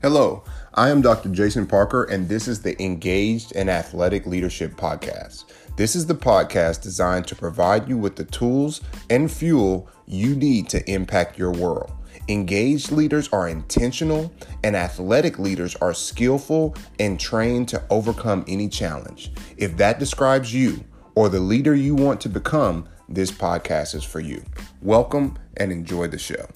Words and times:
Hello, 0.00 0.44
I 0.74 0.90
am 0.90 1.02
Dr. 1.02 1.28
Jason 1.30 1.66
Parker, 1.66 2.04
and 2.04 2.28
this 2.28 2.46
is 2.46 2.62
the 2.62 2.80
Engaged 2.80 3.52
and 3.56 3.68
Athletic 3.68 4.26
Leadership 4.26 4.76
Podcast. 4.76 5.46
This 5.76 5.96
is 5.96 6.06
the 6.06 6.14
podcast 6.14 6.82
designed 6.82 7.26
to 7.26 7.34
provide 7.34 7.88
you 7.88 7.98
with 7.98 8.14
the 8.14 8.26
tools 8.26 8.80
and 9.10 9.28
fuel 9.28 9.88
you 10.06 10.36
need 10.36 10.68
to 10.68 10.88
impact 10.88 11.36
your 11.36 11.50
world. 11.50 11.90
Engaged 12.28 12.92
leaders 12.92 13.28
are 13.30 13.48
intentional, 13.48 14.32
and 14.62 14.76
athletic 14.76 15.40
leaders 15.40 15.74
are 15.80 15.92
skillful 15.92 16.76
and 17.00 17.18
trained 17.18 17.68
to 17.70 17.82
overcome 17.90 18.44
any 18.46 18.68
challenge. 18.68 19.32
If 19.56 19.76
that 19.78 19.98
describes 19.98 20.54
you 20.54 20.84
or 21.16 21.28
the 21.28 21.40
leader 21.40 21.74
you 21.74 21.96
want 21.96 22.20
to 22.20 22.28
become, 22.28 22.88
this 23.08 23.32
podcast 23.32 23.96
is 23.96 24.04
for 24.04 24.20
you. 24.20 24.44
Welcome 24.80 25.38
and 25.56 25.72
enjoy 25.72 26.06
the 26.06 26.18
show. 26.18 26.46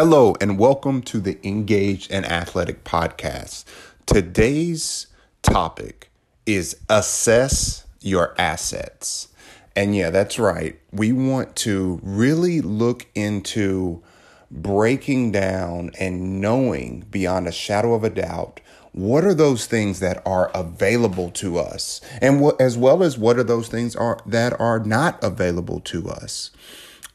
Hello, 0.00 0.36
and 0.40 0.60
welcome 0.60 1.02
to 1.02 1.18
the 1.18 1.44
Engaged 1.44 2.12
and 2.12 2.24
Athletic 2.24 2.84
Podcast. 2.84 3.64
Today's 4.06 5.08
topic 5.42 6.12
is 6.46 6.76
assess 6.88 7.84
your 8.00 8.32
assets. 8.40 9.26
And 9.74 9.96
yeah, 9.96 10.10
that's 10.10 10.38
right. 10.38 10.78
We 10.92 11.10
want 11.10 11.56
to 11.56 11.98
really 12.04 12.60
look 12.60 13.08
into 13.16 14.00
breaking 14.52 15.32
down 15.32 15.90
and 15.98 16.40
knowing 16.40 17.04
beyond 17.10 17.48
a 17.48 17.52
shadow 17.52 17.92
of 17.94 18.04
a 18.04 18.10
doubt 18.10 18.60
what 18.92 19.24
are 19.24 19.34
those 19.34 19.66
things 19.66 19.98
that 19.98 20.22
are 20.24 20.52
available 20.54 21.32
to 21.32 21.58
us 21.58 22.00
and 22.20 22.40
what 22.40 22.60
as 22.60 22.78
well 22.78 23.02
as 23.02 23.18
what 23.18 23.36
are 23.36 23.42
those 23.42 23.66
things 23.66 23.96
are 23.96 24.20
that 24.24 24.58
are 24.60 24.78
not 24.78 25.22
available 25.24 25.80
to 25.80 26.08
us 26.08 26.52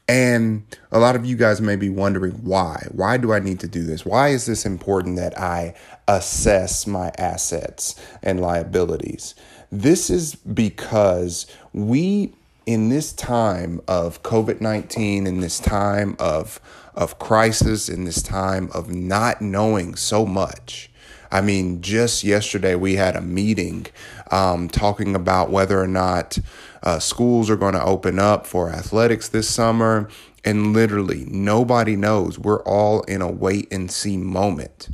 and 0.06 0.64
a 0.92 0.98
lot 0.98 1.16
of 1.16 1.24
you 1.24 1.36
guys 1.36 1.60
may 1.60 1.76
be 1.76 1.88
wondering 1.88 2.32
why. 2.44 2.86
Why 2.92 3.16
do 3.16 3.32
I 3.32 3.38
need 3.38 3.60
to 3.60 3.68
do 3.68 3.84
this? 3.84 4.04
Why 4.04 4.28
is 4.28 4.44
this 4.46 4.66
important 4.66 5.16
that 5.16 5.38
I 5.38 5.74
assess 6.06 6.86
my 6.86 7.10
assets 7.16 7.98
and 8.22 8.40
liabilities? 8.40 9.34
This 9.72 10.10
is 10.10 10.34
because 10.34 11.46
we, 11.72 12.34
in 12.66 12.90
this 12.90 13.12
time 13.14 13.80
of 13.88 14.22
COVID 14.22 14.60
19, 14.60 15.26
in 15.26 15.40
this 15.40 15.58
time 15.58 16.16
of, 16.18 16.60
of 16.94 17.18
crisis, 17.18 17.88
in 17.88 18.04
this 18.04 18.22
time 18.22 18.70
of 18.74 18.90
not 18.90 19.40
knowing 19.40 19.94
so 19.96 20.26
much, 20.26 20.90
I 21.34 21.40
mean, 21.40 21.82
just 21.82 22.22
yesterday 22.22 22.76
we 22.76 22.94
had 22.94 23.16
a 23.16 23.20
meeting 23.20 23.86
um, 24.30 24.68
talking 24.68 25.16
about 25.16 25.50
whether 25.50 25.80
or 25.80 25.88
not 25.88 26.38
uh, 26.84 26.98
schools 27.00 27.50
are 27.50 27.56
going 27.56 27.72
to 27.72 27.82
open 27.82 28.18
up 28.18 28.46
for 28.46 28.70
athletics 28.70 29.28
this 29.28 29.48
summer. 29.48 30.08
And 30.44 30.74
literally, 30.74 31.24
nobody 31.26 31.96
knows. 31.96 32.38
We're 32.38 32.62
all 32.64 33.00
in 33.02 33.22
a 33.22 33.30
wait 33.30 33.72
and 33.72 33.90
see 33.90 34.18
moment. 34.18 34.90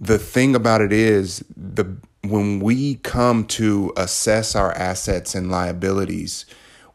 The 0.00 0.18
thing 0.18 0.56
about 0.56 0.80
it 0.80 0.92
is, 0.92 1.44
the 1.54 1.98
when 2.22 2.58
we 2.58 2.96
come 2.96 3.44
to 3.44 3.92
assess 3.96 4.56
our 4.56 4.72
assets 4.72 5.34
and 5.34 5.50
liabilities, 5.50 6.46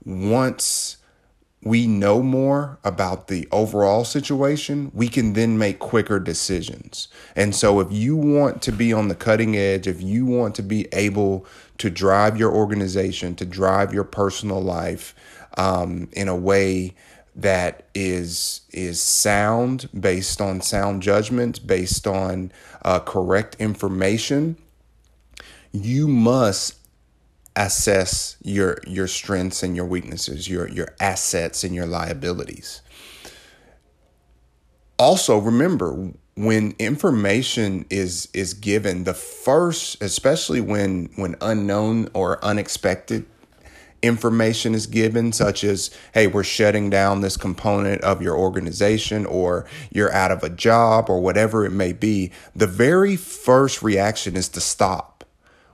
once 0.03 0.97
we 1.63 1.87
know 1.87 2.21
more 2.21 2.77
about 2.83 3.27
the 3.27 3.47
overall 3.51 4.03
situation, 4.03 4.91
we 4.93 5.07
can 5.07 5.33
then 5.33 5.57
make 5.57 5.79
quicker 5.79 6.19
decisions. 6.19 7.07
And 7.35 7.55
so, 7.55 7.79
if 7.79 7.91
you 7.91 8.15
want 8.15 8.61
to 8.63 8.71
be 8.71 8.91
on 8.91 9.07
the 9.07 9.15
cutting 9.15 9.55
edge, 9.55 9.87
if 9.87 10.01
you 10.01 10.25
want 10.25 10.55
to 10.55 10.63
be 10.63 10.87
able 10.91 11.45
to 11.77 11.89
drive 11.89 12.37
your 12.37 12.51
organization, 12.53 13.35
to 13.35 13.45
drive 13.45 13.93
your 13.93 14.03
personal 14.03 14.61
life 14.61 15.15
um, 15.57 16.09
in 16.11 16.27
a 16.27 16.35
way 16.35 16.95
that 17.35 17.87
is 17.95 18.61
is 18.71 19.01
sound, 19.01 19.89
based 19.97 20.41
on 20.41 20.61
sound 20.61 21.01
judgment, 21.01 21.65
based 21.65 22.05
on 22.05 22.51
uh, 22.83 22.99
correct 22.99 23.55
information, 23.59 24.57
you 25.71 26.07
must 26.07 26.82
assess 27.55 28.37
your 28.41 28.77
your 28.87 29.07
strengths 29.07 29.63
and 29.63 29.75
your 29.75 29.85
weaknesses, 29.85 30.49
your 30.49 30.67
your 30.69 30.89
assets 30.99 31.63
and 31.63 31.73
your 31.75 31.85
liabilities. 31.85 32.81
Also, 34.97 35.37
remember 35.37 36.13
when 36.35 36.75
information 36.79 37.85
is 37.89 38.27
is 38.33 38.53
given, 38.53 39.03
the 39.03 39.13
first, 39.13 40.01
especially 40.01 40.61
when 40.61 41.09
when 41.15 41.35
unknown 41.41 42.09
or 42.13 42.43
unexpected 42.43 43.25
information 44.01 44.75
is 44.75 44.85
given, 44.85 45.31
such 45.31 45.63
as, 45.63 45.89
hey, 46.13 46.27
we're 46.27 46.43
shutting 46.43 46.89
down 46.89 47.21
this 47.21 47.37
component 47.37 48.01
of 48.01 48.21
your 48.21 48.37
organization, 48.37 49.25
or 49.25 49.65
you're 49.91 50.11
out 50.11 50.29
of 50.29 50.43
a 50.43 50.49
job, 50.49 51.09
or 51.09 51.21
whatever 51.21 51.65
it 51.65 51.71
may 51.71 51.93
be, 51.93 52.29
the 52.53 52.67
very 52.67 53.15
first 53.15 53.81
reaction 53.81 54.35
is 54.35 54.49
to 54.49 54.59
stop 54.59 55.12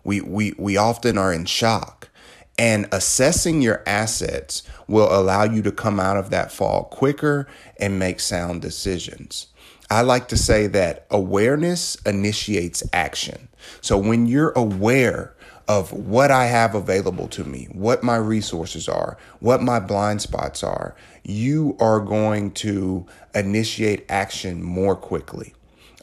we, 0.03 0.21
we, 0.21 0.53
we 0.57 0.77
often 0.77 1.17
are 1.17 1.33
in 1.33 1.45
shock. 1.45 2.09
And 2.57 2.87
assessing 2.91 3.61
your 3.61 3.81
assets 3.85 4.63
will 4.87 5.07
allow 5.09 5.43
you 5.43 5.61
to 5.61 5.71
come 5.71 5.99
out 5.99 6.17
of 6.17 6.29
that 6.31 6.51
fall 6.51 6.85
quicker 6.85 7.47
and 7.79 7.97
make 7.97 8.19
sound 8.19 8.61
decisions. 8.61 9.47
I 9.89 10.01
like 10.01 10.27
to 10.27 10.37
say 10.37 10.67
that 10.67 11.07
awareness 11.09 11.95
initiates 12.05 12.83
action. 12.91 13.47
So 13.81 13.97
when 13.97 14.27
you're 14.27 14.51
aware 14.51 15.35
of 15.69 15.93
what 15.93 16.31
I 16.31 16.47
have 16.47 16.75
available 16.75 17.27
to 17.29 17.43
me, 17.43 17.67
what 17.71 18.03
my 18.03 18.17
resources 18.17 18.89
are, 18.89 19.17
what 19.39 19.61
my 19.61 19.79
blind 19.79 20.21
spots 20.21 20.63
are, 20.63 20.95
you 21.23 21.77
are 21.79 21.99
going 21.99 22.51
to 22.51 23.05
initiate 23.33 24.05
action 24.09 24.63
more 24.63 24.95
quickly. 24.95 25.53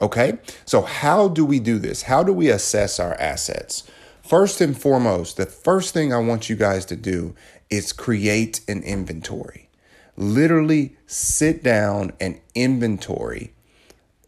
Okay, 0.00 0.38
so 0.66 0.82
how 0.82 1.28
do 1.28 1.44
we 1.44 1.58
do 1.58 1.78
this? 1.78 2.02
How 2.02 2.22
do 2.22 2.32
we 2.32 2.50
assess 2.50 3.00
our 3.00 3.14
assets? 3.14 3.84
First 4.22 4.60
and 4.60 4.78
foremost, 4.78 5.36
the 5.36 5.46
first 5.46 5.94
thing 5.94 6.12
I 6.12 6.18
want 6.18 6.50
you 6.50 6.56
guys 6.56 6.84
to 6.86 6.96
do 6.96 7.34
is 7.70 7.92
create 7.92 8.60
an 8.68 8.82
inventory. 8.82 9.68
Literally 10.16 10.96
sit 11.06 11.62
down 11.62 12.12
and 12.20 12.40
inventory 12.54 13.52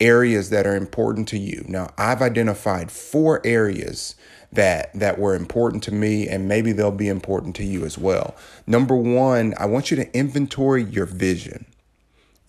areas 0.00 0.50
that 0.50 0.66
are 0.66 0.76
important 0.76 1.28
to 1.28 1.38
you. 1.38 1.64
Now, 1.66 1.90
I've 1.98 2.22
identified 2.22 2.90
four 2.90 3.44
areas 3.44 4.14
that 4.52 4.90
that 4.94 5.18
were 5.18 5.34
important 5.34 5.82
to 5.82 5.92
me 5.92 6.26
and 6.26 6.48
maybe 6.48 6.72
they'll 6.72 6.90
be 6.90 7.08
important 7.08 7.54
to 7.56 7.64
you 7.64 7.84
as 7.84 7.98
well. 7.98 8.34
Number 8.66 8.96
1, 8.96 9.54
I 9.58 9.66
want 9.66 9.90
you 9.90 9.96
to 9.98 10.16
inventory 10.16 10.84
your 10.84 11.06
vision. 11.06 11.66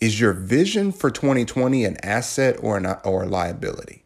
Is 0.01 0.19
your 0.19 0.33
vision 0.33 0.91
for 0.93 1.11
2020 1.11 1.83
an 1.83 1.97
asset 2.03 2.57
or 2.61 2.77
an 2.77 2.85
or 3.03 3.23
a 3.23 3.27
liability? 3.27 4.03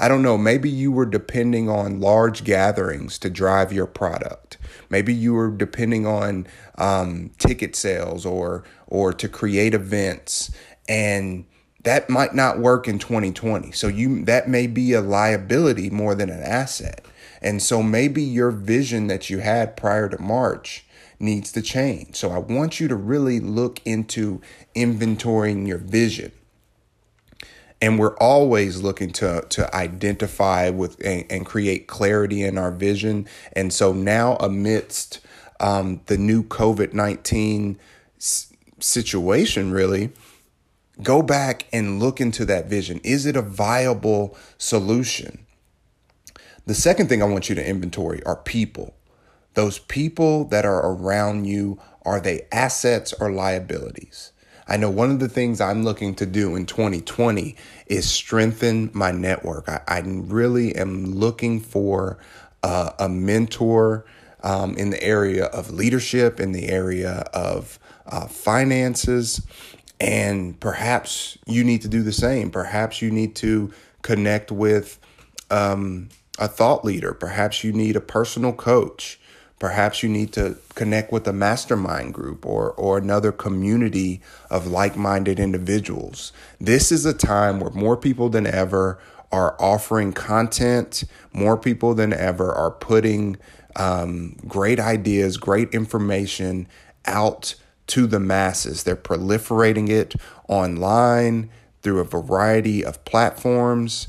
I 0.00 0.06
don't 0.06 0.22
know, 0.22 0.38
maybe 0.38 0.70
you 0.70 0.92
were 0.92 1.06
depending 1.06 1.68
on 1.68 2.00
large 2.00 2.44
gatherings 2.44 3.18
to 3.18 3.30
drive 3.30 3.72
your 3.72 3.86
product. 3.86 4.56
Maybe 4.88 5.12
you 5.12 5.34
were 5.34 5.50
depending 5.50 6.06
on 6.06 6.46
um, 6.76 7.32
ticket 7.38 7.74
sales 7.74 8.24
or 8.24 8.62
or 8.86 9.12
to 9.12 9.28
create 9.28 9.74
events 9.74 10.52
and 10.88 11.44
that 11.82 12.08
might 12.08 12.34
not 12.34 12.58
work 12.58 12.86
in 12.86 12.98
2020. 12.98 13.72
So 13.72 13.88
you 13.88 14.24
that 14.24 14.48
may 14.48 14.66
be 14.68 14.92
a 14.92 15.00
liability 15.00 15.90
more 15.90 16.14
than 16.14 16.30
an 16.30 16.42
asset. 16.42 17.04
And 17.42 17.62
so 17.62 17.82
maybe 17.82 18.22
your 18.22 18.50
vision 18.50 19.06
that 19.08 19.30
you 19.30 19.38
had 19.38 19.76
prior 19.76 20.08
to 20.08 20.20
March 20.20 20.84
needs 21.20 21.52
to 21.52 21.62
change. 21.62 22.16
So 22.16 22.30
I 22.30 22.38
want 22.38 22.80
you 22.80 22.88
to 22.88 22.96
really 22.96 23.40
look 23.40 23.80
into 23.84 24.40
inventorying 24.74 25.66
your 25.66 25.78
vision. 25.78 26.32
And 27.80 27.98
we're 27.98 28.16
always 28.16 28.82
looking 28.82 29.12
to, 29.12 29.44
to 29.48 29.74
identify 29.74 30.70
with 30.70 31.00
and, 31.04 31.24
and 31.30 31.46
create 31.46 31.86
clarity 31.86 32.42
in 32.42 32.58
our 32.58 32.72
vision. 32.72 33.28
And 33.52 33.72
so 33.72 33.92
now, 33.92 34.34
amidst 34.36 35.20
um, 35.60 36.00
the 36.06 36.18
new 36.18 36.42
COVID 36.42 36.92
19 36.92 37.78
s- 38.16 38.52
situation, 38.80 39.70
really, 39.70 40.10
go 41.02 41.22
back 41.22 41.66
and 41.72 42.00
look 42.00 42.20
into 42.20 42.44
that 42.46 42.66
vision. 42.66 43.00
Is 43.04 43.26
it 43.26 43.36
a 43.36 43.42
viable 43.42 44.36
solution? 44.58 45.46
The 46.66 46.74
second 46.74 47.08
thing 47.08 47.22
I 47.22 47.26
want 47.26 47.48
you 47.48 47.54
to 47.54 47.66
inventory 47.66 48.22
are 48.24 48.36
people. 48.36 48.94
Those 49.54 49.78
people 49.78 50.44
that 50.46 50.64
are 50.64 50.92
around 50.92 51.46
you, 51.46 51.80
are 52.04 52.20
they 52.20 52.46
assets 52.52 53.12
or 53.12 53.30
liabilities? 53.30 54.32
I 54.68 54.76
know 54.76 54.90
one 54.90 55.10
of 55.10 55.18
the 55.18 55.28
things 55.28 55.60
I'm 55.60 55.82
looking 55.82 56.14
to 56.16 56.26
do 56.26 56.54
in 56.54 56.66
2020 56.66 57.56
is 57.86 58.10
strengthen 58.10 58.90
my 58.92 59.10
network. 59.12 59.68
I, 59.68 59.80
I 59.88 60.02
really 60.04 60.76
am 60.76 61.06
looking 61.06 61.58
for 61.58 62.18
uh, 62.62 62.90
a 62.98 63.08
mentor 63.08 64.04
um, 64.42 64.76
in 64.76 64.90
the 64.90 65.02
area 65.02 65.46
of 65.46 65.70
leadership, 65.70 66.38
in 66.38 66.52
the 66.52 66.68
area 66.68 67.24
of 67.32 67.78
uh, 68.06 68.26
finances. 68.26 69.40
And 70.00 70.58
perhaps 70.60 71.38
you 71.46 71.64
need 71.64 71.82
to 71.82 71.88
do 71.88 72.02
the 72.02 72.12
same. 72.12 72.50
Perhaps 72.50 73.00
you 73.00 73.10
need 73.10 73.34
to 73.36 73.72
connect 74.02 74.52
with 74.52 74.98
um, 75.50 76.10
a 76.38 76.46
thought 76.46 76.84
leader. 76.84 77.14
Perhaps 77.14 77.64
you 77.64 77.72
need 77.72 77.96
a 77.96 78.00
personal 78.00 78.52
coach. 78.52 79.18
Perhaps 79.58 80.02
you 80.02 80.08
need 80.08 80.32
to 80.34 80.56
connect 80.74 81.12
with 81.12 81.26
a 81.26 81.32
mastermind 81.32 82.14
group 82.14 82.46
or, 82.46 82.70
or 82.72 82.98
another 82.98 83.32
community 83.32 84.20
of 84.50 84.66
like 84.68 84.96
minded 84.96 85.40
individuals. 85.40 86.32
This 86.60 86.92
is 86.92 87.04
a 87.04 87.12
time 87.12 87.58
where 87.58 87.70
more 87.72 87.96
people 87.96 88.28
than 88.28 88.46
ever 88.46 89.00
are 89.32 89.56
offering 89.60 90.12
content, 90.12 91.04
more 91.32 91.56
people 91.56 91.94
than 91.94 92.12
ever 92.12 92.52
are 92.52 92.70
putting 92.70 93.36
um, 93.76 94.36
great 94.46 94.80
ideas, 94.80 95.36
great 95.36 95.68
information 95.74 96.68
out 97.04 97.54
to 97.88 98.06
the 98.06 98.20
masses. 98.20 98.84
They're 98.84 98.96
proliferating 98.96 99.88
it 99.88 100.14
online 100.48 101.50
through 101.82 102.00
a 102.00 102.04
variety 102.04 102.84
of 102.84 103.04
platforms. 103.04 104.08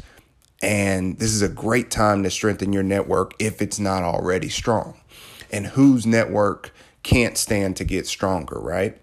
And 0.61 1.17
this 1.17 1.31
is 1.31 1.41
a 1.41 1.49
great 1.49 1.89
time 1.89 2.23
to 2.23 2.29
strengthen 2.29 2.73
your 2.73 2.83
network 2.83 3.33
if 3.39 3.61
it's 3.61 3.79
not 3.79 4.03
already 4.03 4.49
strong 4.49 4.99
and 5.51 5.67
whose 5.67 6.05
network 6.05 6.73
can't 7.03 7.37
stand 7.37 7.75
to 7.77 7.83
get 7.83 8.07
stronger, 8.07 8.59
right? 8.59 8.97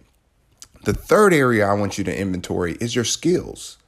The 0.85 0.93
third 0.93 1.33
area 1.33 1.67
I 1.67 1.73
want 1.73 1.99
you 1.99 2.05
to 2.05 2.17
inventory 2.17 2.77
is 2.81 2.95
your 2.95 3.05
skills. 3.05 3.79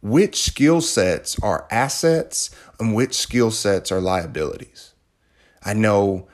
Which 0.00 0.42
skill 0.42 0.80
sets 0.80 1.38
are 1.40 1.68
assets 1.70 2.50
and 2.80 2.94
which 2.94 3.14
skill 3.14 3.52
sets 3.52 3.92
are 3.92 4.00
liabilities? 4.00 4.94
I 5.64 5.74
know 5.74 6.26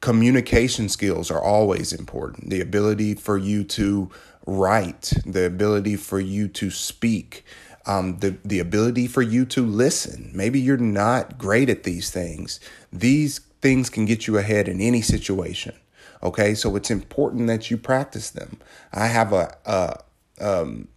communication 0.00 0.88
skills 0.88 1.30
are 1.30 1.40
always 1.42 1.92
important. 1.92 2.50
The 2.50 2.60
ability 2.60 3.14
for 3.14 3.38
you 3.38 3.64
to 3.64 4.10
write, 4.46 5.12
the 5.24 5.46
ability 5.46 5.96
for 5.96 6.20
you 6.20 6.48
to 6.48 6.70
speak, 6.70 7.44
um, 7.86 8.18
the, 8.18 8.36
the 8.44 8.58
ability 8.58 9.06
for 9.06 9.22
you 9.22 9.46
to 9.46 9.64
listen. 9.64 10.30
Maybe 10.34 10.60
you're 10.60 10.76
not 10.76 11.38
great 11.38 11.70
at 11.70 11.84
these 11.84 12.10
things. 12.10 12.60
These 12.92 13.40
things 13.60 13.90
can 13.90 14.04
get 14.04 14.26
you 14.26 14.38
ahead 14.38 14.68
in 14.68 14.80
any 14.80 15.02
situation. 15.02 15.74
Okay, 16.22 16.54
so 16.54 16.74
it's 16.76 16.90
important 16.90 17.46
that 17.46 17.70
you 17.70 17.76
practice 17.76 18.30
them. 18.30 18.58
I 18.92 19.06
have 19.06 19.32
a, 19.32 19.56
a 19.64 20.00
um, 20.40 20.88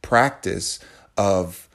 practice 0.00 0.80
of 1.16 1.68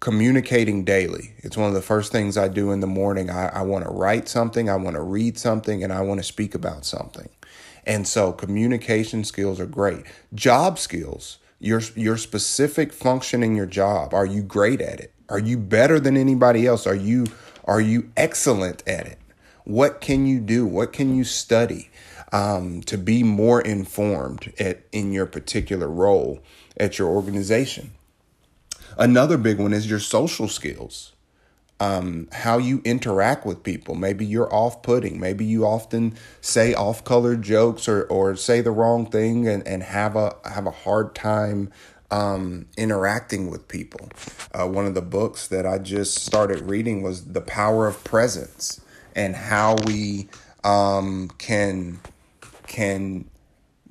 communicating 0.00 0.84
daily. 0.84 1.32
It's 1.38 1.56
one 1.56 1.68
of 1.68 1.74
the 1.74 1.80
first 1.82 2.12
things 2.12 2.36
I 2.36 2.48
do 2.48 2.72
in 2.72 2.80
the 2.80 2.86
morning. 2.86 3.30
I, 3.30 3.46
I 3.48 3.62
want 3.62 3.84
to 3.84 3.90
write 3.90 4.28
something, 4.28 4.68
I 4.68 4.76
want 4.76 4.96
to 4.96 5.02
read 5.02 5.38
something, 5.38 5.82
and 5.82 5.92
I 5.92 6.00
want 6.02 6.18
to 6.18 6.24
speak 6.24 6.54
about 6.54 6.84
something. 6.84 7.28
And 7.86 8.06
so 8.06 8.32
communication 8.32 9.24
skills 9.24 9.60
are 9.60 9.66
great. 9.66 10.04
Job 10.34 10.78
skills, 10.78 11.38
your 11.58 11.80
your 11.94 12.16
specific 12.16 12.92
function 12.92 13.42
in 13.42 13.54
your 13.54 13.66
job, 13.66 14.12
are 14.12 14.26
you 14.26 14.42
great 14.42 14.80
at 14.80 15.00
it? 15.00 15.14
Are 15.28 15.38
you 15.38 15.56
better 15.56 15.98
than 15.98 16.16
anybody 16.16 16.66
else? 16.66 16.86
Are 16.86 16.94
you 16.94 17.26
are 17.64 17.80
you 17.80 18.10
excellent 18.16 18.82
at 18.86 19.06
it? 19.06 19.18
What 19.64 20.00
can 20.00 20.26
you 20.26 20.40
do? 20.40 20.66
What 20.66 20.92
can 20.92 21.14
you 21.14 21.24
study 21.24 21.90
um, 22.32 22.82
to 22.82 22.98
be 22.98 23.22
more 23.22 23.60
informed 23.60 24.52
at, 24.58 24.82
in 24.90 25.12
your 25.12 25.26
particular 25.26 25.88
role 25.88 26.40
at 26.76 26.98
your 26.98 27.08
organization? 27.08 27.92
Another 28.98 29.38
big 29.38 29.58
one 29.58 29.72
is 29.72 29.88
your 29.88 30.00
social 30.00 30.48
skills. 30.48 31.12
Um, 31.80 32.28
how 32.30 32.58
you 32.58 32.80
interact 32.84 33.44
with 33.44 33.64
people. 33.64 33.96
Maybe 33.96 34.24
you're 34.24 34.52
off 34.54 34.82
putting. 34.82 35.18
Maybe 35.18 35.44
you 35.44 35.66
often 35.66 36.14
say 36.40 36.74
off 36.74 37.02
color 37.02 37.34
jokes 37.34 37.88
or, 37.88 38.04
or 38.04 38.36
say 38.36 38.60
the 38.60 38.70
wrong 38.70 39.06
thing 39.06 39.48
and, 39.48 39.66
and 39.66 39.82
have 39.82 40.14
a 40.14 40.36
have 40.44 40.66
a 40.66 40.70
hard 40.70 41.12
time 41.16 41.72
um, 42.12 42.66
interacting 42.76 43.50
with 43.50 43.66
people. 43.68 44.10
Uh, 44.52 44.68
one 44.68 44.86
of 44.86 44.94
the 44.94 45.02
books 45.02 45.48
that 45.48 45.66
I 45.66 45.78
just 45.78 46.24
started 46.24 46.60
reading 46.60 47.02
was 47.02 47.32
The 47.32 47.40
Power 47.40 47.88
of 47.88 48.04
Presence 48.04 48.80
and 49.16 49.34
how 49.34 49.76
we 49.86 50.28
um, 50.62 51.30
can 51.38 52.00
can 52.66 53.24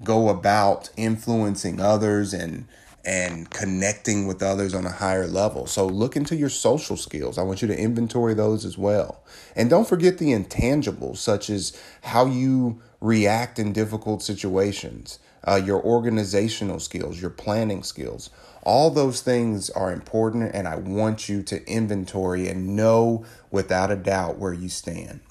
go 0.03 0.29
about 0.29 0.89
influencing 0.95 1.81
others 1.81 2.33
and 2.33 2.67
and 3.03 3.49
connecting 3.49 4.27
with 4.27 4.43
others 4.43 4.75
on 4.75 4.85
a 4.85 4.91
higher 4.91 5.25
level. 5.25 5.65
So 5.65 5.87
look 5.87 6.15
into 6.15 6.35
your 6.35 6.49
social 6.49 6.95
skills. 6.95 7.39
I 7.39 7.41
want 7.41 7.63
you 7.63 7.67
to 7.67 7.77
inventory 7.77 8.35
those 8.35 8.63
as 8.63 8.77
well. 8.77 9.23
And 9.55 9.71
don't 9.71 9.87
forget 9.87 10.19
the 10.19 10.33
intangibles 10.33 11.17
such 11.17 11.49
as 11.49 11.75
how 12.03 12.27
you 12.27 12.79
react 12.99 13.57
in 13.57 13.73
difficult 13.73 14.21
situations, 14.21 15.17
uh, 15.47 15.61
your 15.63 15.81
organizational 15.83 16.79
skills, 16.79 17.21
your 17.21 17.29
planning 17.29 17.83
skills. 17.83 18.29
All 18.63 18.91
those 18.91 19.21
things 19.21 19.69
are 19.71 19.91
important, 19.91 20.53
and 20.53 20.67
I 20.67 20.75
want 20.75 21.27
you 21.27 21.41
to 21.43 21.67
inventory 21.67 22.47
and 22.47 22.75
know 22.75 23.25
without 23.49 23.89
a 23.89 23.95
doubt 23.95 24.37
where 24.37 24.53
you 24.53 24.69
stand. 24.69 25.21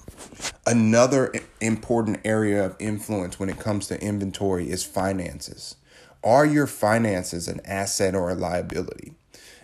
Another 0.65 1.33
important 1.59 2.19
area 2.25 2.63
of 2.63 2.75
influence 2.77 3.39
when 3.39 3.49
it 3.49 3.59
comes 3.59 3.87
to 3.87 4.01
inventory 4.01 4.69
is 4.69 4.83
finances. 4.83 5.75
Are 6.23 6.45
your 6.45 6.67
finances 6.67 7.47
an 7.47 7.61
asset 7.65 8.13
or 8.13 8.29
a 8.29 8.35
liability? 8.35 9.13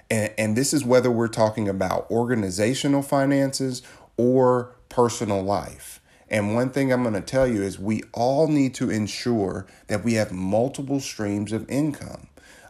And, 0.09 0.33
and 0.37 0.57
this 0.57 0.73
is 0.73 0.83
whether 0.83 1.11
we're 1.11 1.27
talking 1.27 1.67
about 1.67 2.09
organizational 2.09 3.01
finances 3.01 3.81
or 4.15 4.75
personal 4.89 5.43
life. 5.43 5.96
And 6.29 6.53
one 6.53 6.69
thing 6.69 6.91
I'm 6.91 7.03
going 7.03 7.13
to 7.13 7.21
tell 7.21 7.47
you 7.47 7.61
is 7.61 7.79
we 7.79 8.03
all 8.13 8.47
need 8.47 8.73
to 8.75 8.89
ensure 8.89 9.65
that 9.87 10.03
we 10.03 10.13
have 10.13 10.31
multiple 10.31 10.99
streams 10.99 11.51
of 11.51 11.69
income. 11.69 12.27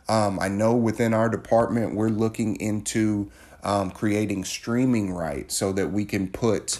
Um, 0.07 0.39
I 0.39 0.47
know 0.47 0.75
within 0.75 1.13
our 1.13 1.29
department, 1.29 1.95
we're 1.95 2.09
looking 2.09 2.55
into 2.57 3.31
um, 3.63 3.91
creating 3.91 4.45
streaming 4.45 5.13
rights 5.13 5.55
so 5.55 5.71
that 5.73 5.91
we 5.91 6.05
can 6.05 6.29
put 6.29 6.79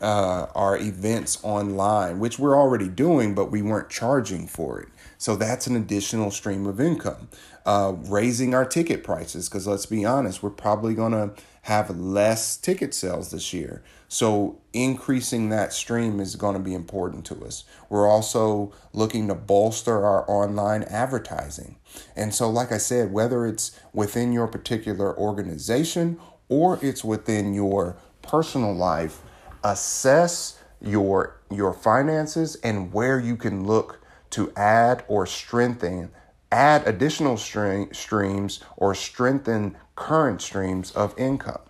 uh, 0.00 0.46
our 0.54 0.76
events 0.76 1.38
online, 1.42 2.18
which 2.18 2.38
we're 2.38 2.56
already 2.56 2.88
doing, 2.88 3.34
but 3.34 3.50
we 3.50 3.62
weren't 3.62 3.88
charging 3.88 4.46
for 4.46 4.80
it. 4.80 4.88
So 5.18 5.36
that's 5.36 5.66
an 5.66 5.76
additional 5.76 6.30
stream 6.30 6.66
of 6.66 6.80
income. 6.80 7.28
Uh, 7.64 7.94
raising 8.04 8.54
our 8.54 8.64
ticket 8.64 9.02
prices, 9.02 9.48
because 9.48 9.66
let's 9.66 9.86
be 9.86 10.04
honest, 10.04 10.42
we're 10.42 10.50
probably 10.50 10.94
going 10.94 11.12
to 11.12 11.30
have 11.66 11.98
less 11.98 12.56
ticket 12.56 12.94
sales 12.94 13.32
this 13.32 13.52
year. 13.52 13.82
So 14.06 14.60
increasing 14.72 15.48
that 15.48 15.72
stream 15.72 16.20
is 16.20 16.36
going 16.36 16.54
to 16.54 16.62
be 16.62 16.74
important 16.74 17.24
to 17.26 17.44
us. 17.44 17.64
We're 17.90 18.08
also 18.08 18.72
looking 18.92 19.26
to 19.26 19.34
bolster 19.34 20.06
our 20.06 20.24
online 20.30 20.84
advertising. 20.84 21.74
And 22.14 22.32
so, 22.32 22.48
like 22.48 22.70
I 22.70 22.78
said, 22.78 23.12
whether 23.12 23.46
it's 23.46 23.76
within 23.92 24.32
your 24.32 24.46
particular 24.46 25.18
organization 25.18 26.20
or 26.48 26.78
it's 26.82 27.02
within 27.02 27.52
your 27.52 27.96
personal 28.22 28.72
life, 28.72 29.22
assess 29.64 30.62
your 30.80 31.40
your 31.50 31.72
finances 31.72 32.54
and 32.62 32.92
where 32.92 33.18
you 33.18 33.36
can 33.36 33.66
look 33.66 34.00
to 34.30 34.52
add 34.54 35.04
or 35.08 35.26
strengthen 35.26 36.12
add 36.52 36.86
additional 36.86 37.36
string, 37.36 37.92
streams 37.92 38.62
or 38.76 38.94
strengthen 38.94 39.76
current 39.96 40.40
streams 40.40 40.92
of 40.92 41.18
income. 41.18 41.60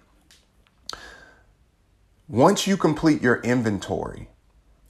Once 2.28 2.66
you 2.66 2.76
complete 2.76 3.22
your 3.22 3.36
inventory 3.42 4.28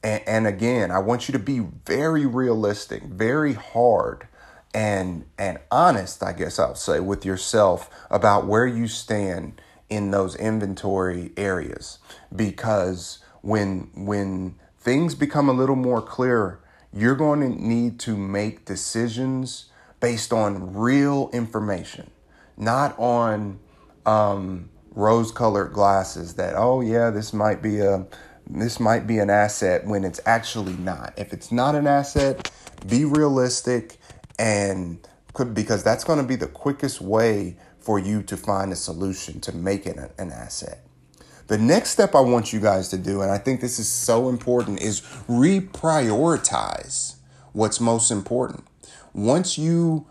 and, 0.03 0.23
and 0.27 0.47
again 0.47 0.91
i 0.91 0.99
want 0.99 1.29
you 1.29 1.33
to 1.33 1.39
be 1.39 1.59
very 1.85 2.25
realistic 2.25 3.03
very 3.03 3.53
hard 3.53 4.27
and 4.73 5.27
and 5.39 5.59
honest 5.71 6.23
i 6.23 6.33
guess 6.33 6.59
i'll 6.59 6.75
say 6.75 6.99
with 6.99 7.27
yourself 7.27 7.91
about 8.11 8.47
where 8.47 8.67
you 8.67 8.89
stand 8.89 9.61
in 9.89 10.11
those 10.11 10.35
inventory 10.37 11.33
areas. 11.37 11.99
Because 12.35 13.19
when 13.43 13.91
when 13.95 14.57
things 14.79 15.15
become 15.15 15.49
a 15.49 15.53
little 15.53 15.77
more 15.77 16.03
clear 16.03 16.61
you're 16.93 17.15
going 17.15 17.41
to 17.41 17.49
need 17.49 18.01
to 18.01 18.17
make 18.17 18.65
decisions 18.65 19.67
based 20.01 20.33
on 20.33 20.75
real 20.75 21.31
information 21.33 22.11
not 22.57 22.99
on 22.99 23.59
um, 24.05 24.69
rose 24.93 25.31
colored 25.31 25.73
glasses 25.73 26.35
that 26.35 26.55
oh 26.57 26.81
yeah 26.81 27.11
this 27.11 27.33
might 27.33 27.63
be 27.63 27.81
a 27.81 28.07
this 28.49 28.79
might 28.79 29.07
be 29.07 29.19
an 29.19 29.29
asset 29.29 29.85
when 29.87 30.05
it's 30.05 30.21
actually 30.25 30.75
not 30.75 31.13
if 31.17 31.33
it's 31.33 31.51
not 31.51 31.75
an 31.75 31.87
asset 31.87 32.51
be 32.87 33.05
realistic 33.05 33.97
and 34.39 35.07
because 35.53 35.83
that's 35.83 36.05
going 36.05 36.19
to 36.19 36.25
be 36.25 36.37
the 36.37 36.47
quickest 36.47 37.01
way 37.01 37.57
for 37.79 37.99
you 37.99 38.23
to 38.23 38.37
find 38.37 38.73
a 38.73 38.77
solution 38.77 39.41
to 39.41 39.53
make 39.55 39.87
it 39.87 39.97
an 40.19 40.33
asset. 40.33 40.85
The 41.47 41.59
next 41.59 41.91
step 41.91 42.15
I 42.15 42.21
want 42.21 42.53
you 42.53 42.59
guys 42.59 42.89
to 42.89 42.99
do, 42.99 43.23
and 43.23 43.31
I 43.31 43.39
think 43.39 43.61
this 43.61 43.79
is 43.79 43.89
so 43.89 44.29
important, 44.29 44.81
is 44.81 45.03
reprioritize 45.29 47.15
what's 47.53 47.81
most 47.81 48.11
important. 48.11 48.65
Once 49.15 49.57
you 49.57 50.07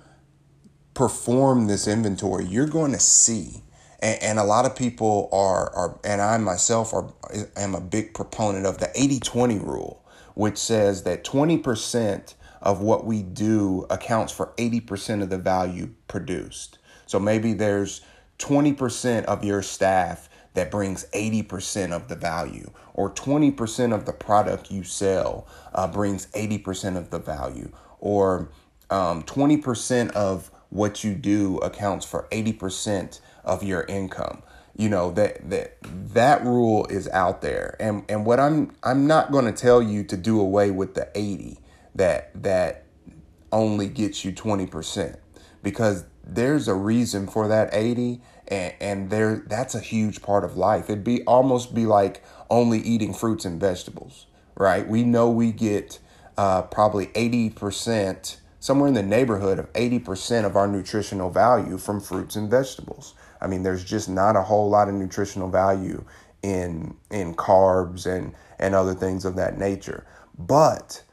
perform 0.95 1.67
this 1.67 1.87
inventory, 1.87 2.45
you're 2.45 2.65
going 2.65 2.93
to 2.93 2.99
see, 2.99 3.61
and, 3.99 4.23
and 4.23 4.39
a 4.39 4.43
lot 4.43 4.65
of 4.65 4.75
people 4.75 5.29
are, 5.31 5.69
are, 5.75 5.99
and 6.03 6.21
I 6.21 6.37
myself 6.37 6.93
are, 6.93 7.13
am 7.55 7.75
a 7.75 7.81
big 7.81 8.15
proponent 8.15 8.65
of 8.65 8.79
the 8.79 8.89
80 8.95 9.19
20 9.19 9.59
rule, 9.59 10.03
which 10.33 10.57
says 10.57 11.03
that 11.03 11.23
20% 11.23 12.33
of 12.61 12.81
what 12.81 13.05
we 13.05 13.21
do 13.21 13.85
accounts 13.91 14.33
for 14.33 14.53
80% 14.57 15.21
of 15.21 15.29
the 15.29 15.37
value 15.37 15.91
produced. 16.07 16.79
So 17.05 17.19
maybe 17.19 17.53
there's 17.53 18.01
20% 18.39 19.25
of 19.25 19.43
your 19.43 19.61
staff 19.61 20.29
that 20.55 20.71
brings 20.71 21.05
80% 21.13 21.91
of 21.91 22.07
the 22.07 22.15
value, 22.15 22.71
or 22.93 23.11
20% 23.11 23.93
of 23.93 24.05
the 24.05 24.13
product 24.13 24.71
you 24.71 24.83
sell 24.83 25.47
uh, 25.73 25.87
brings 25.87 26.27
80% 26.27 26.97
of 26.97 27.09
the 27.09 27.19
value, 27.19 27.71
or 27.99 28.49
um, 28.89 29.23
20% 29.23 30.11
of 30.11 30.49
what 30.75 31.03
you 31.03 31.15
do 31.15 31.57
accounts 31.57 32.05
for 32.05 32.27
80% 32.31 33.19
of 33.43 33.63
your 33.63 33.83
income. 33.83 34.43
You 34.77 34.89
know 34.89 35.11
that 35.11 35.49
that 35.49 35.77
that 35.81 36.43
rule 36.43 36.85
is 36.87 37.07
out 37.09 37.41
there, 37.41 37.77
and 37.79 38.03
and 38.09 38.25
what 38.25 38.41
I'm 38.41 38.75
I'm 38.83 39.07
not 39.07 39.31
going 39.31 39.45
to 39.45 39.53
tell 39.53 39.81
you 39.81 40.03
to 40.03 40.17
do 40.17 40.37
away 40.39 40.69
with 40.69 40.95
the 40.95 41.09
80 41.15 41.59
that 41.95 42.43
that 42.43 42.83
only 43.53 43.87
gets 43.87 44.25
you 44.25 44.33
20% 44.33 45.15
because 45.63 46.03
there's 46.25 46.67
a 46.67 46.73
reason 46.73 47.25
for 47.25 47.47
that 47.47 47.69
80 47.71 48.21
and, 48.49 48.73
and 48.81 49.09
there 49.09 49.45
that's 49.47 49.75
a 49.75 49.79
huge 49.79 50.21
part 50.21 50.43
of 50.43 50.57
life. 50.57 50.89
It'd 50.89 51.05
be 51.05 51.23
almost 51.23 51.73
be 51.73 51.85
like 51.85 52.21
only 52.49 52.79
eating 52.79 53.13
fruits 53.13 53.45
and 53.45 53.57
vegetables 53.57 54.25
right? 54.55 54.87
We 54.87 55.03
know 55.03 55.29
we 55.29 55.51
get 55.51 55.99
uh, 56.37 56.63
probably 56.63 57.07
80% 57.07 58.37
somewhere 58.65 58.87
in 58.87 58.95
the 58.95 59.03
neighborhood 59.03 59.59
of 59.59 59.71
80% 59.73 60.43
of 60.43 60.55
our 60.55 60.67
nutritional 60.67 61.29
value 61.29 61.77
from 61.77 62.01
fruits 62.01 62.35
and 62.35 62.49
vegetables 62.49 63.13
i 63.41 63.47
mean 63.47 63.61
there's 63.61 63.83
just 63.83 64.09
not 64.09 64.35
a 64.35 64.41
whole 64.41 64.69
lot 64.69 64.89
of 64.89 64.95
nutritional 64.95 65.49
value 65.49 66.03
in 66.41 66.95
in 67.11 67.35
carbs 67.35 68.05
and 68.05 68.33
and 68.57 68.73
other 68.73 68.95
things 68.95 69.23
of 69.23 69.35
that 69.35 69.57
nature 69.59 70.05
but 70.37 71.03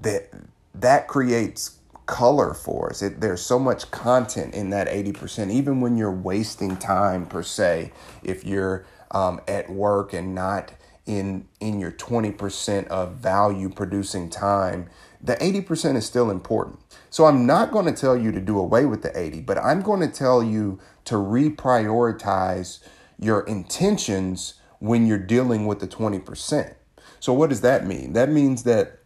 that 0.00 0.30
that 0.74 1.06
creates 1.06 1.78
color 2.06 2.52
for 2.52 2.90
us. 2.90 3.00
It, 3.02 3.20
there's 3.20 3.40
so 3.40 3.58
much 3.58 3.90
content 3.90 4.54
in 4.54 4.70
that 4.70 4.88
80%, 4.88 5.50
even 5.50 5.80
when 5.80 5.96
you're 5.96 6.10
wasting 6.10 6.76
time 6.76 7.26
per 7.26 7.42
se, 7.42 7.92
if 8.22 8.44
you're 8.44 8.84
um, 9.12 9.40
at 9.46 9.70
work 9.70 10.12
and 10.12 10.34
not 10.34 10.72
in 11.06 11.46
in 11.58 11.80
your 11.80 11.92
20% 11.92 12.86
of 12.88 13.16
value 13.16 13.68
producing 13.68 14.30
time, 14.30 14.88
the 15.22 15.36
80% 15.36 15.96
is 15.96 16.04
still 16.04 16.30
important. 16.30 16.80
So 17.10 17.26
I'm 17.26 17.46
not 17.46 17.70
going 17.70 17.86
to 17.86 17.92
tell 17.92 18.16
you 18.16 18.32
to 18.32 18.40
do 18.40 18.58
away 18.58 18.86
with 18.86 19.02
the 19.02 19.16
80, 19.18 19.42
but 19.42 19.58
I'm 19.58 19.82
going 19.82 20.00
to 20.00 20.08
tell 20.08 20.42
you 20.42 20.80
to 21.04 21.14
reprioritize 21.14 22.80
your 23.18 23.42
intentions 23.42 24.54
when 24.80 25.06
you're 25.06 25.18
dealing 25.18 25.66
with 25.66 25.80
the 25.80 25.86
20%. 25.86 26.74
So 27.20 27.32
what 27.32 27.50
does 27.50 27.60
that 27.60 27.86
mean? 27.86 28.14
That 28.14 28.30
means 28.30 28.64
that 28.64 28.98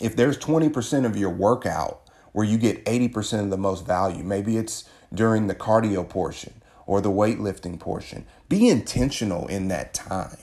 if 0.00 0.14
there's 0.14 0.38
20% 0.38 1.04
of 1.04 1.16
your 1.16 1.30
workout 1.30 2.00
where 2.32 2.46
you 2.46 2.58
get 2.58 2.84
80% 2.84 3.40
of 3.40 3.50
the 3.50 3.58
most 3.58 3.86
value. 3.86 4.22
Maybe 4.22 4.56
it's 4.56 4.88
during 5.12 5.46
the 5.46 5.54
cardio 5.54 6.08
portion 6.08 6.62
or 6.86 7.00
the 7.00 7.10
weightlifting 7.10 7.78
portion. 7.78 8.26
Be 8.48 8.68
intentional 8.68 9.46
in 9.48 9.68
that 9.68 9.94
time. 9.94 10.38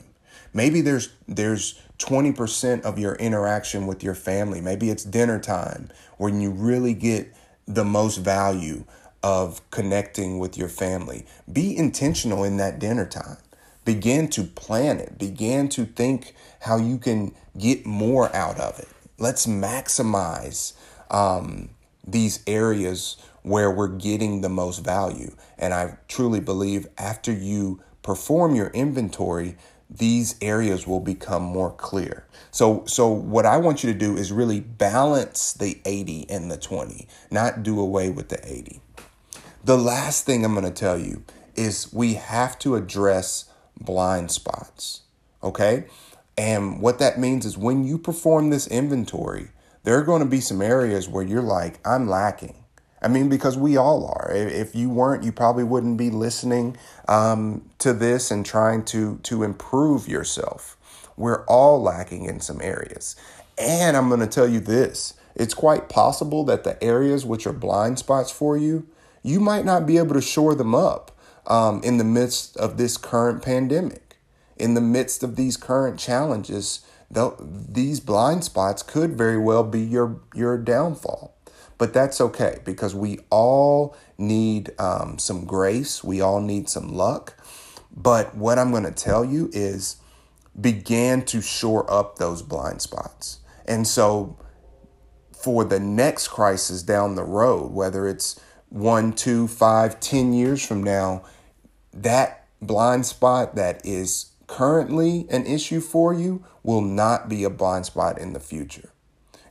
Maybe 0.52 0.80
there's 0.80 1.10
there's 1.26 1.80
20% 1.98 2.82
of 2.82 2.98
your 2.98 3.14
interaction 3.16 3.86
with 3.86 4.02
your 4.02 4.14
family. 4.14 4.60
Maybe 4.60 4.90
it's 4.90 5.04
dinner 5.04 5.38
time 5.40 5.90
when 6.16 6.40
you 6.40 6.50
really 6.50 6.94
get 6.94 7.32
the 7.66 7.84
most 7.84 8.18
value 8.18 8.84
of 9.22 9.68
connecting 9.70 10.38
with 10.38 10.56
your 10.56 10.68
family. 10.68 11.26
Be 11.52 11.76
intentional 11.76 12.44
in 12.44 12.56
that 12.58 12.78
dinner 12.78 13.06
time. 13.06 13.38
Begin 13.84 14.28
to 14.28 14.44
plan 14.44 14.98
it. 14.98 15.18
Begin 15.18 15.68
to 15.70 15.84
think 15.84 16.34
how 16.60 16.76
you 16.76 16.98
can 16.98 17.34
get 17.56 17.84
more 17.86 18.34
out 18.34 18.58
of 18.58 18.78
it. 18.78 18.88
Let's 19.18 19.46
maximize 19.46 20.74
um, 21.10 21.70
these 22.06 22.40
areas 22.46 23.16
where 23.42 23.70
we're 23.70 23.88
getting 23.88 24.40
the 24.40 24.48
most 24.48 24.84
value. 24.84 25.34
And 25.58 25.72
I 25.72 25.96
truly 26.06 26.40
believe 26.40 26.86
after 26.98 27.32
you 27.32 27.80
perform 28.02 28.54
your 28.54 28.68
inventory, 28.68 29.56
these 29.90 30.36
areas 30.40 30.86
will 30.86 31.00
become 31.00 31.42
more 31.42 31.72
clear. 31.72 32.26
So 32.50 32.84
so 32.86 33.08
what 33.08 33.46
I 33.46 33.56
want 33.56 33.82
you 33.82 33.92
to 33.92 33.98
do 33.98 34.16
is 34.16 34.32
really 34.32 34.60
balance 34.60 35.52
the 35.52 35.80
80 35.84 36.28
and 36.28 36.50
the 36.50 36.58
20, 36.58 37.08
not 37.30 37.62
do 37.62 37.80
away 37.80 38.10
with 38.10 38.28
the 38.28 38.40
80. 38.46 38.80
The 39.64 39.78
last 39.78 40.24
thing 40.24 40.44
I'm 40.44 40.54
going 40.54 40.64
to 40.64 40.70
tell 40.70 40.98
you 40.98 41.24
is 41.56 41.92
we 41.92 42.14
have 42.14 42.58
to 42.60 42.76
address 42.76 43.50
blind 43.80 44.30
spots. 44.30 45.02
Okay? 45.42 45.86
And 46.36 46.80
what 46.80 47.00
that 47.00 47.18
means 47.18 47.44
is 47.44 47.58
when 47.58 47.84
you 47.84 47.98
perform 47.98 48.50
this 48.50 48.66
inventory, 48.68 49.50
there 49.82 49.98
are 49.98 50.04
going 50.04 50.22
to 50.22 50.28
be 50.28 50.40
some 50.40 50.62
areas 50.62 51.08
where 51.08 51.24
you're 51.24 51.42
like, 51.42 51.80
I'm 51.86 52.08
lacking. 52.08 52.64
I 53.00 53.08
mean, 53.08 53.28
because 53.28 53.56
we 53.56 53.76
all 53.76 54.06
are. 54.06 54.30
If 54.32 54.74
you 54.74 54.90
weren't, 54.90 55.22
you 55.22 55.32
probably 55.32 55.64
wouldn't 55.64 55.96
be 55.96 56.10
listening 56.10 56.76
um, 57.06 57.68
to 57.78 57.92
this 57.92 58.30
and 58.30 58.44
trying 58.44 58.84
to 58.86 59.18
to 59.24 59.42
improve 59.42 60.08
yourself. 60.08 60.76
We're 61.16 61.44
all 61.46 61.80
lacking 61.80 62.24
in 62.24 62.40
some 62.40 62.60
areas, 62.60 63.16
and 63.56 63.96
I'm 63.96 64.08
going 64.08 64.20
to 64.20 64.26
tell 64.26 64.48
you 64.48 64.60
this: 64.60 65.14
it's 65.34 65.54
quite 65.54 65.88
possible 65.88 66.44
that 66.44 66.64
the 66.64 66.82
areas 66.82 67.24
which 67.24 67.46
are 67.46 67.52
blind 67.52 67.98
spots 67.98 68.30
for 68.30 68.56
you, 68.56 68.86
you 69.22 69.40
might 69.40 69.64
not 69.64 69.86
be 69.86 69.98
able 69.98 70.14
to 70.14 70.20
shore 70.20 70.54
them 70.54 70.74
up 70.74 71.16
um, 71.46 71.80
in 71.82 71.98
the 71.98 72.04
midst 72.04 72.56
of 72.56 72.76
this 72.78 72.96
current 72.96 73.42
pandemic, 73.42 74.16
in 74.56 74.74
the 74.74 74.80
midst 74.80 75.22
of 75.22 75.36
these 75.36 75.56
current 75.56 75.98
challenges 75.98 76.84
these 77.10 78.00
blind 78.00 78.44
spots 78.44 78.82
could 78.82 79.16
very 79.16 79.38
well 79.38 79.64
be 79.64 79.80
your 79.80 80.20
your 80.34 80.58
downfall. 80.58 81.34
But 81.78 81.94
that's 81.94 82.20
okay 82.20 82.58
because 82.64 82.94
we 82.94 83.20
all 83.30 83.96
need 84.18 84.72
um, 84.80 85.18
some 85.18 85.44
grace. 85.44 86.02
We 86.02 86.20
all 86.20 86.40
need 86.40 86.68
some 86.68 86.92
luck. 86.92 87.36
But 87.96 88.34
what 88.36 88.58
I'm 88.58 88.70
going 88.72 88.84
to 88.84 88.90
tell 88.90 89.24
you 89.24 89.48
is 89.52 89.96
begin 90.60 91.24
to 91.26 91.40
shore 91.40 91.90
up 91.90 92.18
those 92.18 92.42
blind 92.42 92.82
spots. 92.82 93.38
And 93.66 93.86
so 93.86 94.36
for 95.32 95.64
the 95.64 95.78
next 95.78 96.28
crisis 96.28 96.82
down 96.82 97.14
the 97.14 97.24
road, 97.24 97.72
whether 97.72 98.08
it's 98.08 98.40
one, 98.68 99.12
two, 99.12 99.46
five, 99.46 100.00
ten 100.00 100.32
years 100.32 100.64
from 100.64 100.82
now, 100.82 101.24
that 101.92 102.46
blind 102.60 103.06
spot 103.06 103.54
that 103.54 103.84
is 103.86 104.32
currently 104.46 105.26
an 105.30 105.46
issue 105.46 105.80
for 105.80 106.12
you 106.12 106.44
will 106.62 106.80
not 106.80 107.28
be 107.28 107.44
a 107.44 107.50
blind 107.50 107.86
spot 107.86 108.18
in 108.18 108.32
the 108.32 108.40
future. 108.40 108.90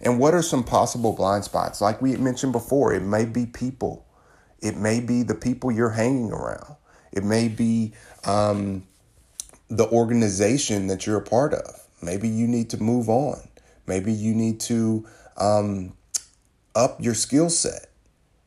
And 0.01 0.19
what 0.19 0.33
are 0.33 0.41
some 0.41 0.63
possible 0.63 1.13
blind 1.13 1.43
spots? 1.43 1.81
Like 1.81 2.01
we 2.01 2.15
mentioned 2.17 2.51
before, 2.51 2.93
it 2.93 3.01
may 3.01 3.25
be 3.25 3.45
people, 3.45 4.05
it 4.59 4.77
may 4.77 4.99
be 4.99 5.23
the 5.23 5.35
people 5.35 5.71
you're 5.71 5.89
hanging 5.89 6.31
around, 6.31 6.75
it 7.11 7.23
may 7.23 7.47
be 7.47 7.93
um, 8.25 8.83
the 9.69 9.87
organization 9.87 10.87
that 10.87 11.05
you're 11.05 11.17
a 11.17 11.23
part 11.23 11.53
of. 11.53 11.81
Maybe 12.01 12.27
you 12.27 12.47
need 12.47 12.69
to 12.71 12.81
move 12.81 13.09
on. 13.09 13.39
Maybe 13.87 14.11
you 14.11 14.35
need 14.35 14.59
to 14.61 15.07
um, 15.37 15.93
up 16.75 17.01
your 17.01 17.15
skill 17.15 17.49
set. 17.49 17.87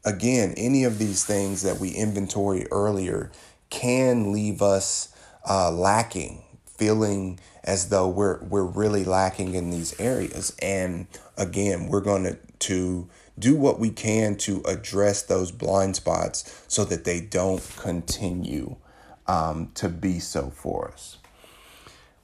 Again, 0.04 0.54
any 0.56 0.84
of 0.84 0.98
these 0.98 1.24
things 1.24 1.62
that 1.62 1.78
we 1.78 1.90
inventory 1.90 2.66
earlier 2.70 3.30
can 3.68 4.32
leave 4.32 4.62
us 4.62 5.12
uh, 5.48 5.70
lacking, 5.70 6.42
feeling 6.66 7.38
as 7.64 7.88
though 7.88 8.08
we're 8.08 8.42
we're 8.44 8.64
really 8.64 9.04
lacking 9.04 9.54
in 9.54 9.70
these 9.70 9.98
areas. 10.00 10.56
And 10.60 11.06
again, 11.36 11.88
we're 11.88 12.00
going 12.00 12.24
to 12.24 12.38
to 12.60 13.08
do 13.38 13.56
what 13.56 13.80
we 13.80 13.90
can 13.90 14.36
to 14.36 14.62
address 14.66 15.22
those 15.22 15.50
blind 15.50 15.96
spots 15.96 16.64
so 16.68 16.84
that 16.84 17.04
they 17.04 17.20
don't 17.20 17.66
continue 17.78 18.76
um, 19.26 19.70
to 19.74 19.88
be 19.88 20.18
so 20.18 20.50
for 20.50 20.90
us. 20.92 21.18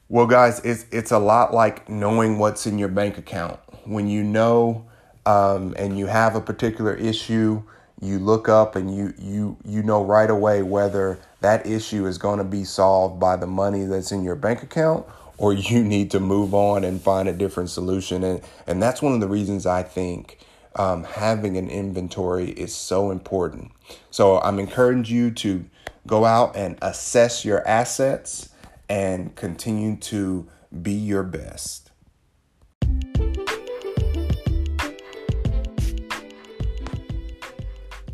Well, 0.08 0.26
guys, 0.26 0.60
it's 0.60 0.86
it's 0.92 1.10
a 1.10 1.18
lot 1.18 1.52
like 1.52 1.88
knowing 1.88 2.38
what's 2.38 2.66
in 2.66 2.78
your 2.78 2.88
bank 2.88 3.18
account. 3.18 3.58
When 3.84 4.08
you 4.08 4.22
know 4.22 4.86
um, 5.24 5.74
and 5.78 5.98
you 5.98 6.06
have 6.06 6.36
a 6.36 6.40
particular 6.40 6.94
issue, 6.94 7.62
you 8.00 8.18
look 8.18 8.48
up 8.48 8.76
and 8.76 8.94
you 8.94 9.14
you 9.18 9.56
you 9.64 9.82
know 9.82 10.04
right 10.04 10.30
away 10.30 10.62
whether 10.62 11.18
that 11.40 11.66
issue 11.66 12.06
is 12.06 12.18
going 12.18 12.38
to 12.38 12.44
be 12.44 12.64
solved 12.64 13.18
by 13.18 13.36
the 13.36 13.46
money 13.46 13.84
that's 13.84 14.12
in 14.12 14.22
your 14.22 14.36
bank 14.36 14.62
account 14.62 15.06
or 15.38 15.52
you 15.52 15.82
need 15.84 16.10
to 16.10 16.20
move 16.20 16.54
on 16.54 16.84
and 16.84 17.00
find 17.00 17.28
a 17.28 17.32
different 17.32 17.70
solution 17.70 18.24
and 18.24 18.40
and 18.66 18.82
that's 18.82 19.02
one 19.02 19.12
of 19.12 19.20
the 19.20 19.28
reasons 19.28 19.66
I 19.66 19.82
think 19.82 20.38
um, 20.76 21.04
having 21.04 21.56
an 21.56 21.68
inventory 21.68 22.50
is 22.50 22.74
so 22.74 23.10
important. 23.10 23.72
So 24.10 24.38
I'm 24.40 24.58
encouraging 24.58 25.14
you 25.16 25.30
to 25.32 25.64
go 26.06 26.24
out 26.24 26.54
and 26.54 26.78
assess 26.82 27.44
your 27.44 27.66
assets 27.66 28.50
and 28.88 29.34
continue 29.34 29.96
to 29.96 30.46
be 30.82 30.92
your 30.92 31.22
best. 31.22 31.85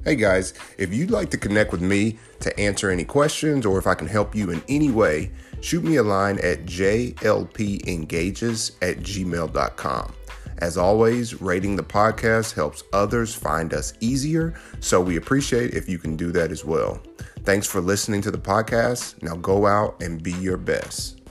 Hey 0.05 0.17
guys, 0.17 0.53
if 0.79 0.93
you'd 0.93 1.13
like 1.13 1.31
to 1.31 1.39
connect 1.39 1.71
with 1.71 1.81
me 1.81 2.19
to 2.41 2.59
answer 2.59 2.91
any 2.91 3.05
questions 3.05 3.65
or 3.65 3.79
if 3.79 3.87
I 3.87 3.95
can 3.95 4.09
help 4.09 4.35
you 4.35 4.51
in 4.51 4.61
any 4.69 4.91
way, 4.91 5.31
shoot 5.61 5.85
me 5.85 5.95
a 5.95 6.03
line 6.03 6.41
at 6.41 6.65
jlpengages 6.65 7.23
at 8.83 8.99
gmail.com. 8.99 10.13
As 10.59 10.77
always, 10.77 11.41
rating 11.41 11.77
the 11.77 11.85
podcast 11.85 12.55
helps 12.55 12.83
others 12.93 13.33
find 13.33 13.73
us 13.73 13.93
easier, 14.01 14.55
so 14.81 15.01
we 15.01 15.17
appreciate 15.17 15.75
if 15.75 15.89
you 15.89 15.99
can 15.99 16.17
do 16.17 16.33
that 16.33 16.51
as 16.51 16.65
well. 16.65 17.01
Thanks 17.45 17.69
for 17.69 17.81
listening 17.81 18.23
to 18.23 18.33
the 18.33 18.39
podcast. 18.39 19.23
Now 19.23 19.37
go 19.37 19.67
out 19.67 20.03
and 20.03 20.21
be 20.21 20.33
your 20.33 20.57
best. 20.57 21.22